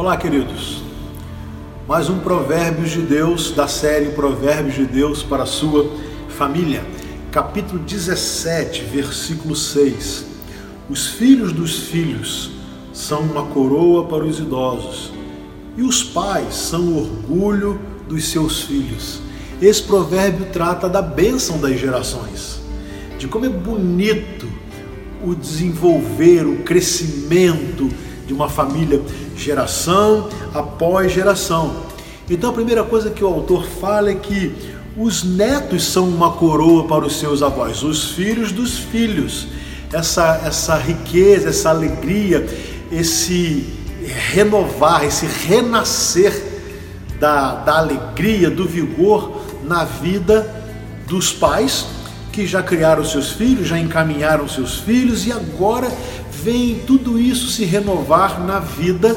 Olá, 0.00 0.16
queridos. 0.16 0.82
Mais 1.86 2.08
um 2.08 2.20
Provérbios 2.20 2.90
de 2.90 3.02
Deus 3.02 3.50
da 3.50 3.68
série 3.68 4.08
Provérbios 4.12 4.74
de 4.74 4.86
Deus 4.86 5.22
para 5.22 5.42
a 5.42 5.46
sua 5.46 5.94
família. 6.26 6.82
Capítulo 7.30 7.78
17, 7.80 8.84
versículo 8.84 9.54
6. 9.54 10.24
Os 10.88 11.06
filhos 11.06 11.52
dos 11.52 11.80
filhos 11.80 12.50
são 12.94 13.20
uma 13.20 13.44
coroa 13.48 14.06
para 14.06 14.24
os 14.24 14.38
idosos, 14.38 15.12
e 15.76 15.82
os 15.82 16.02
pais 16.02 16.54
são 16.54 16.80
o 16.80 17.00
orgulho 17.00 17.78
dos 18.08 18.24
seus 18.24 18.62
filhos. 18.62 19.20
Esse 19.60 19.82
provérbio 19.82 20.46
trata 20.50 20.88
da 20.88 21.02
bênção 21.02 21.60
das 21.60 21.78
gerações, 21.78 22.58
de 23.18 23.28
como 23.28 23.44
é 23.44 23.50
bonito 23.50 24.48
o 25.22 25.34
desenvolver, 25.34 26.46
o 26.46 26.62
crescimento 26.62 27.90
de 28.26 28.32
uma 28.32 28.48
família 28.48 29.02
geração 29.40 30.28
após 30.54 31.10
geração. 31.12 31.84
Então 32.28 32.50
a 32.50 32.52
primeira 32.52 32.84
coisa 32.84 33.10
que 33.10 33.24
o 33.24 33.26
autor 33.26 33.66
fala 33.66 34.10
é 34.10 34.14
que 34.14 34.54
os 34.96 35.24
netos 35.24 35.84
são 35.84 36.08
uma 36.08 36.32
coroa 36.32 36.86
para 36.86 37.04
os 37.04 37.18
seus 37.18 37.42
avós, 37.42 37.82
os 37.82 38.10
filhos 38.12 38.52
dos 38.52 38.78
filhos. 38.78 39.48
Essa, 39.92 40.42
essa 40.44 40.76
riqueza, 40.76 41.48
essa 41.48 41.70
alegria, 41.70 42.46
esse 42.92 43.66
renovar, 44.32 45.04
esse 45.04 45.26
renascer 45.26 46.32
da, 47.18 47.56
da 47.56 47.78
alegria, 47.78 48.48
do 48.48 48.66
vigor 48.66 49.40
na 49.64 49.84
vida 49.84 50.64
dos 51.06 51.32
pais 51.32 51.86
que 52.32 52.46
já 52.46 52.62
criaram 52.62 53.04
seus 53.04 53.32
filhos, 53.32 53.68
já 53.68 53.78
encaminharam 53.78 54.48
seus 54.48 54.78
filhos 54.78 55.26
e 55.26 55.32
agora 55.32 55.90
vem 56.42 56.80
tudo 56.86 57.18
isso 57.18 57.48
se 57.48 57.64
renovar 57.64 58.44
na 58.44 58.60
vida 58.60 59.16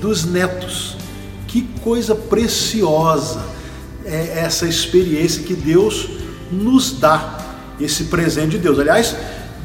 dos 0.00 0.24
netos. 0.24 0.96
Que 1.46 1.62
coisa 1.82 2.14
preciosa 2.14 3.44
é 4.04 4.40
essa 4.40 4.66
experiência 4.66 5.42
que 5.42 5.54
Deus 5.54 6.08
nos 6.50 6.98
dá, 6.98 7.38
esse 7.80 8.04
presente 8.04 8.52
de 8.52 8.58
Deus. 8.58 8.78
Aliás, 8.78 9.16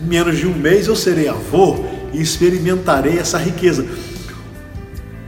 menos 0.01 0.37
de 0.37 0.47
um 0.47 0.53
mês 0.53 0.87
eu 0.87 0.95
serei 0.95 1.27
avô 1.27 1.77
e 2.13 2.21
experimentarei 2.21 3.17
essa 3.19 3.37
riqueza. 3.37 3.85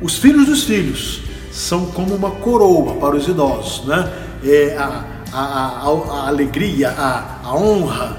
Os 0.01 0.17
filhos 0.17 0.45
dos 0.45 0.63
filhos 0.63 1.21
são 1.51 1.87
como 1.87 2.15
uma 2.15 2.31
coroa 2.31 2.95
para 2.95 3.15
os 3.15 3.27
idosos, 3.27 3.85
né? 3.85 4.11
É 4.43 4.77
a, 4.77 5.18
a, 5.31 5.39
a, 5.39 5.87
a 5.87 6.27
alegria, 6.27 6.89
a, 6.89 7.39
a 7.43 7.55
honra. 7.55 8.17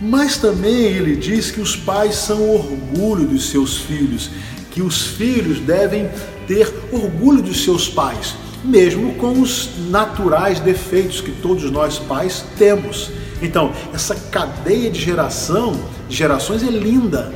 Mas 0.00 0.36
também 0.36 0.74
ele 0.74 1.16
diz 1.16 1.50
que 1.50 1.60
os 1.60 1.74
pais 1.74 2.14
são 2.14 2.50
orgulho 2.50 3.26
dos 3.26 3.50
seus 3.50 3.78
filhos, 3.78 4.30
que 4.70 4.80
os 4.80 5.06
filhos 5.06 5.58
devem 5.60 6.08
ter 6.46 6.72
orgulho 6.92 7.42
dos 7.42 7.64
seus 7.64 7.88
pais, 7.88 8.36
mesmo 8.64 9.14
com 9.14 9.40
os 9.40 9.70
naturais 9.90 10.60
defeitos 10.60 11.20
que 11.20 11.32
todos 11.32 11.68
nós 11.70 11.98
pais 11.98 12.44
temos. 12.56 13.10
Então, 13.42 13.72
essa 13.92 14.14
cadeia 14.14 14.90
de 14.90 15.00
geração, 15.00 15.78
de 16.08 16.16
gerações 16.16 16.62
é 16.62 16.70
linda. 16.70 17.32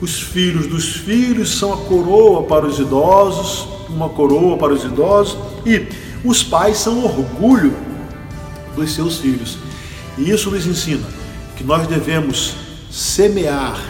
Os 0.00 0.20
filhos 0.20 0.66
dos 0.66 0.96
filhos 0.96 1.58
são 1.58 1.72
a 1.72 1.76
coroa 1.78 2.44
para 2.44 2.66
os 2.66 2.78
idosos, 2.78 3.68
uma 3.88 4.08
coroa 4.08 4.56
para 4.56 4.72
os 4.72 4.84
idosos, 4.84 5.36
e 5.66 5.86
os 6.24 6.42
pais 6.42 6.78
são 6.78 7.04
orgulho 7.04 7.74
dos 8.74 8.94
seus 8.94 9.18
filhos. 9.18 9.58
E 10.16 10.30
isso 10.30 10.50
nos 10.50 10.66
ensina 10.66 11.06
que 11.56 11.64
nós 11.64 11.86
devemos 11.86 12.54
semear 12.90 13.80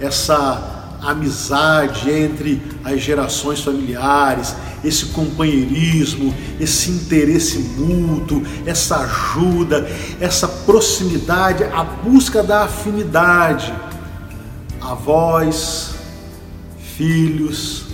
essa 0.00 0.98
amizade 1.00 2.10
entre 2.10 2.62
as 2.82 3.00
gerações 3.00 3.60
familiares, 3.60 4.54
esse 4.82 5.06
companheirismo, 5.06 6.34
esse 6.58 6.90
interesse 6.90 7.58
mútuo, 7.58 8.42
essa 8.64 8.98
ajuda, 8.98 9.88
essa 10.20 10.48
proximidade, 10.48 11.64
a 11.64 11.84
busca 11.84 12.42
da 12.42 12.64
afinidade. 12.64 13.72
Avós, 14.80 15.94
filhos, 16.96 17.84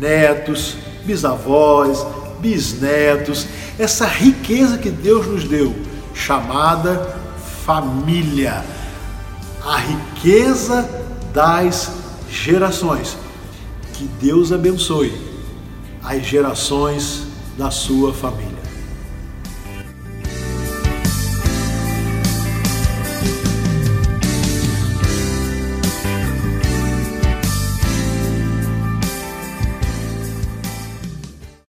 netos, 0.00 0.76
bisavós, 1.04 2.06
bisnetos, 2.40 3.46
essa 3.78 4.06
riqueza 4.06 4.78
que 4.78 4.90
Deus 4.90 5.26
nos 5.26 5.44
deu, 5.44 5.74
chamada 6.18 7.16
família. 7.64 8.64
A 9.64 9.76
riqueza 9.76 10.88
das 11.32 11.92
gerações. 12.28 13.16
Que 13.94 14.04
Deus 14.20 14.52
abençoe 14.52 15.12
as 16.02 16.24
gerações 16.26 17.26
da 17.56 17.70
sua 17.70 18.12
família. 18.12 18.57